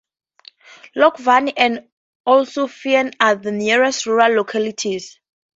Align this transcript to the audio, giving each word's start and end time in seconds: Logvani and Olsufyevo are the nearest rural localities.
Logvani 0.95 1.53
and 1.55 1.87
Olsufyevo 2.27 3.13
are 3.19 3.35
the 3.35 3.51
nearest 3.51 4.07
rural 4.07 4.31
localities. 4.33 5.19